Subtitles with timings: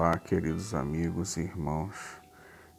[0.00, 2.22] Olá, queridos amigos e irmãos.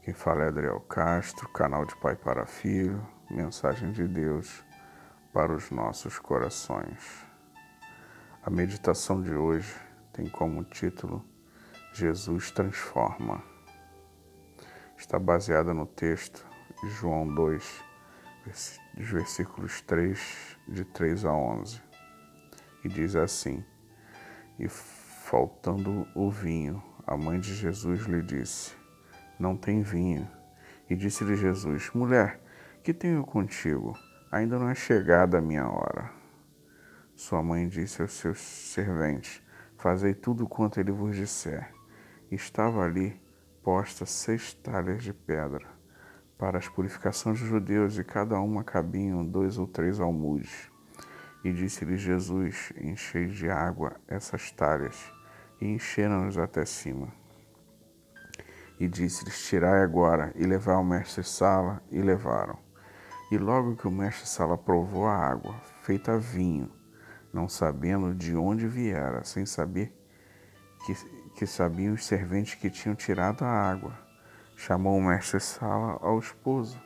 [0.01, 4.63] Quem fala é Adriel Castro, canal de Pai para Filho, mensagem de Deus
[5.33, 7.25] para os nossos corações.
[8.41, 9.69] A meditação de hoje
[10.13, 11.21] tem como título
[11.91, 13.43] Jesus transforma.
[14.95, 16.47] Está baseada no texto
[17.01, 17.83] João 2,
[18.95, 21.81] versículos 3, de 3 a 11.
[22.85, 23.61] E diz assim:
[24.57, 28.75] E faltando o vinho, a mãe de Jesus lhe disse:
[29.39, 30.29] Não tem vinho.
[30.87, 32.39] E disse-lhe Jesus: Mulher,
[32.83, 33.97] que tenho contigo?
[34.31, 36.11] Ainda não é chegada a minha hora.
[37.15, 39.41] Sua mãe disse aos seus serventes:
[39.75, 41.73] Fazei tudo quanto ele vos disser.
[42.29, 43.19] Estava ali
[43.63, 45.65] posta seis talhas de pedra
[46.37, 50.69] para as purificações dos judeus, e cada uma cabiam dois ou três almudes.
[51.43, 55.11] E disse-lhe Jesus: Enchei de água essas talhas
[55.61, 57.07] e encheram-nos até cima.
[58.79, 62.57] E disse-lhes: Tirai agora e levai ao mestre-sala, e levaram.
[63.31, 66.71] E logo que o mestre-sala provou a água, feita vinho,
[67.31, 69.93] não sabendo de onde viera, sem saber
[70.85, 70.95] que,
[71.35, 73.93] que sabiam os serventes que tinham tirado a água,
[74.55, 76.81] chamou o mestre-sala ao esposo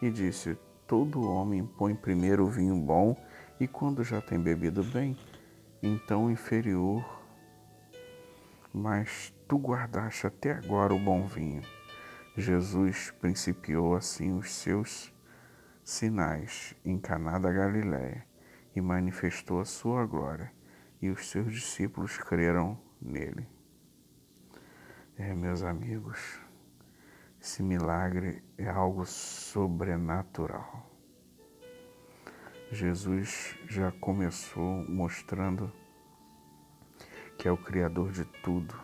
[0.00, 3.16] e disse: Todo homem põe primeiro o vinho bom,
[3.58, 5.16] e quando já tem bebido bem,
[5.82, 7.17] então o inferior
[8.72, 11.62] mas tu guardaste até agora o bom vinho.
[12.36, 15.12] Jesus principiou assim os seus
[15.82, 18.26] sinais em Caná da Galiléia
[18.76, 20.52] e manifestou a sua glória,
[21.00, 23.48] e os seus discípulos creram nele.
[25.16, 26.38] É, meus amigos,
[27.40, 30.88] esse milagre é algo sobrenatural.
[32.70, 35.72] Jesus já começou mostrando
[37.38, 38.74] que é o Criador de tudo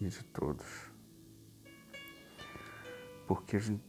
[0.00, 0.66] e de todos.
[3.26, 3.82] Porque a gente,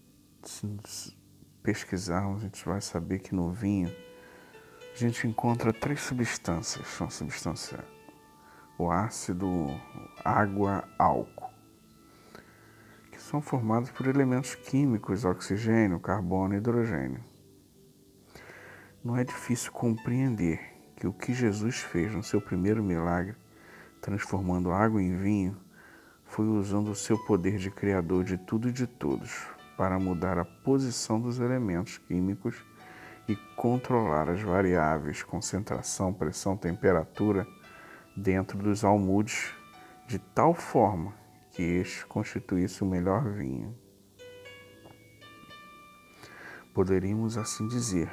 [0.43, 1.17] se
[1.63, 3.89] pesquisarmos, a gente vai saber que no vinho
[4.93, 6.85] a gente encontra três substâncias.
[6.87, 7.79] São substâncias
[8.77, 9.67] o ácido,
[10.23, 11.51] água, álcool,
[13.11, 17.21] que são formados por elementos químicos, oxigênio, carbono e hidrogênio.
[19.03, 20.61] Não é difícil compreender
[20.95, 23.35] que o que Jesus fez no seu primeiro milagre
[24.01, 25.57] transformando água em vinho,
[26.25, 30.45] foi usando o seu poder de criador de tudo e de todos para mudar a
[30.45, 32.55] posição dos elementos químicos
[33.27, 37.47] e controlar as variáveis concentração, pressão, temperatura
[38.15, 39.51] dentro dos almudes
[40.07, 41.13] de tal forma
[41.51, 43.75] que este constituísse o melhor vinho.
[46.73, 48.09] Poderíamos assim dizer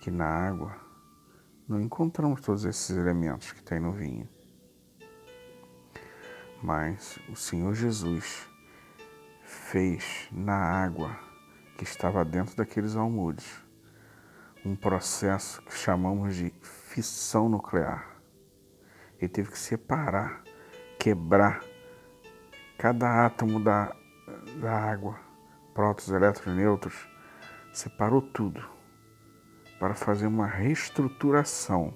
[0.00, 0.76] que na água
[1.66, 4.28] não encontramos todos esses elementos que tem no vinho
[6.62, 8.48] mas o Senhor Jesus
[9.42, 11.18] fez na água
[11.76, 13.60] que estava dentro daqueles almudes
[14.64, 18.16] um processo que chamamos de fissão nuclear.
[19.18, 20.44] Ele teve que separar,
[21.00, 21.64] quebrar
[22.78, 23.94] cada átomo da,
[24.60, 25.18] da água,
[25.74, 27.08] prótons, elétrons, nêutrons,
[27.72, 28.64] separou tudo
[29.80, 31.92] para fazer uma reestruturação,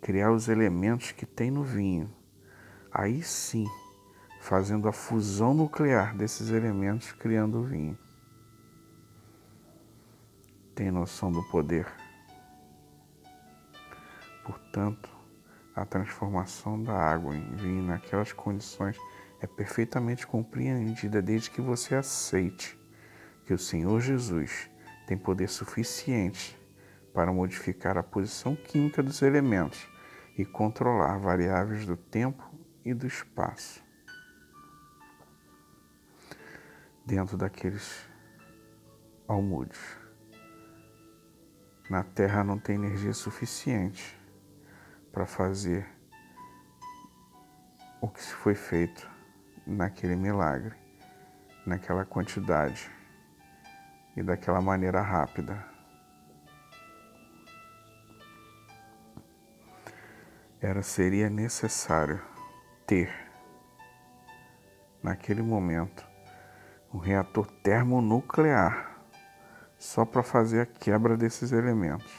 [0.00, 2.12] criar os elementos que tem no vinho.
[2.90, 3.66] Aí sim
[4.42, 7.96] fazendo a fusão nuclear desses elementos, criando o vinho.
[10.74, 11.86] Tem noção do poder?
[14.44, 15.08] Portanto,
[15.76, 18.98] a transformação da água em vinho naquelas condições
[19.40, 22.76] é perfeitamente compreendida desde que você aceite
[23.46, 24.68] que o Senhor Jesus
[25.06, 26.58] tem poder suficiente
[27.14, 29.86] para modificar a posição química dos elementos
[30.36, 32.42] e controlar variáveis do tempo
[32.84, 33.91] e do espaço.
[37.04, 38.08] Dentro daqueles
[39.26, 39.80] almudes.
[41.90, 44.18] Na Terra não tem energia suficiente
[45.10, 45.86] para fazer
[48.00, 49.08] o que foi feito
[49.66, 50.74] naquele milagre,
[51.66, 52.90] naquela quantidade
[54.16, 55.64] e daquela maneira rápida.
[60.60, 62.22] Era seria necessário
[62.86, 63.12] ter
[65.02, 66.11] naquele momento
[66.92, 68.96] um reator termonuclear
[69.78, 72.12] só para fazer a quebra desses elementos.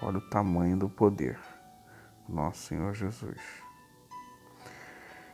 [0.00, 1.38] Olha o tamanho do poder,
[2.28, 3.40] nosso Senhor Jesus.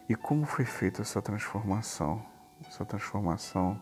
[0.09, 2.25] E como foi feita essa transformação?
[2.67, 3.81] Essa transformação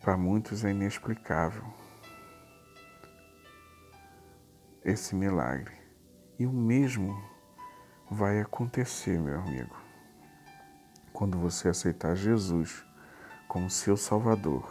[0.00, 1.64] para muitos é inexplicável.
[4.84, 5.74] Esse milagre.
[6.38, 7.20] E o mesmo
[8.10, 9.85] vai acontecer, meu amigo,
[11.16, 12.84] quando você aceitar Jesus
[13.48, 14.70] como seu Salvador.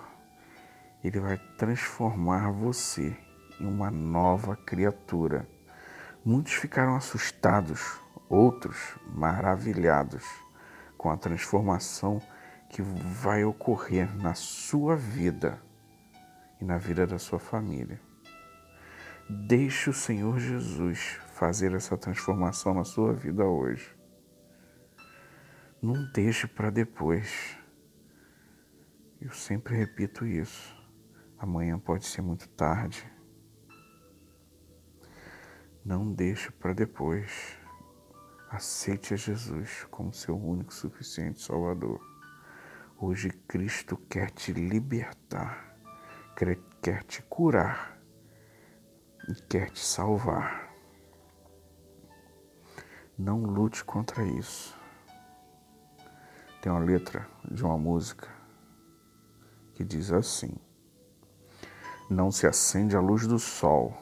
[1.03, 3.17] Ele vai transformar você
[3.59, 5.49] em uma nova criatura.
[6.23, 7.99] Muitos ficaram assustados,
[8.29, 8.77] outros
[9.07, 10.23] maravilhados
[10.95, 12.21] com a transformação
[12.69, 15.59] que vai ocorrer na sua vida
[16.61, 17.99] e na vida da sua família.
[19.27, 23.95] Deixe o Senhor Jesus fazer essa transformação na sua vida hoje.
[25.85, 27.55] Não deixe para depois.
[29.21, 30.75] Eu sempre repito isso.
[31.37, 33.07] Amanhã pode ser muito tarde.
[35.85, 37.55] Não deixe para depois.
[38.49, 42.01] Aceite a Jesus como seu único suficiente Salvador.
[42.97, 45.77] Hoje Cristo quer te libertar,
[46.81, 48.01] quer te curar
[49.29, 50.67] e quer te salvar.
[53.15, 54.83] Não lute contra isso.
[56.65, 58.27] Tem uma letra de uma música
[59.75, 60.51] que diz assim:
[62.09, 63.95] Não se acende a luz do sol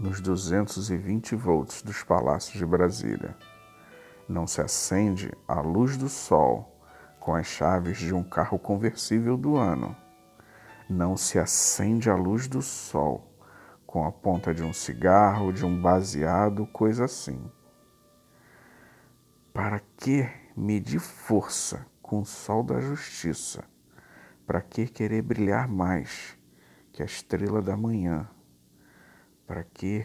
[0.00, 3.36] nos 220 volts dos palácios de Brasília
[4.28, 6.76] não se acende a luz do sol
[7.20, 9.94] com as chaves de um carro conversível do ano.
[10.90, 13.32] Não se acende a luz do sol
[13.86, 17.48] com a ponta de um cigarro, de um baseado, coisa assim.
[19.54, 23.64] Para que medir força com o sol da justiça?
[24.46, 26.36] Para que querer brilhar mais
[26.92, 28.28] que a estrela da manhã?
[29.46, 30.04] Para que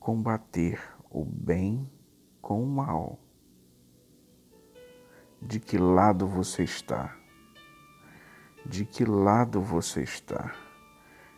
[0.00, 1.86] combater o bem
[2.40, 3.18] com o mal?
[5.42, 7.14] de que lado você está.
[8.64, 10.54] De que lado você está.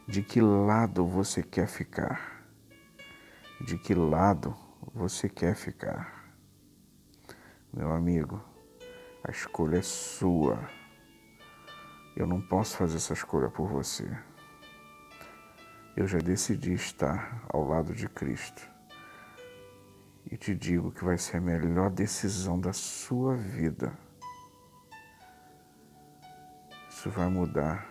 [0.07, 2.45] De que lado você quer ficar.
[3.61, 4.55] De que lado
[4.93, 6.37] você quer ficar.
[7.73, 8.54] Meu amigo,
[9.25, 10.69] a escolha é sua.
[12.15, 14.07] Eu não posso fazer essa escolha por você.
[15.97, 18.69] Eu já decidi estar ao lado de Cristo
[20.31, 23.97] e te digo que vai ser a melhor decisão da sua vida.
[26.91, 27.89] Isso vai mudar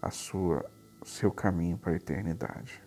[0.00, 0.64] a sua
[1.04, 2.82] seu caminho para a eternidade.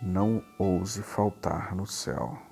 [0.00, 2.51] Não ouse faltar no céu.